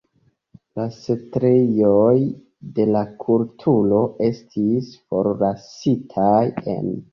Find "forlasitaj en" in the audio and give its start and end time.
4.99-6.93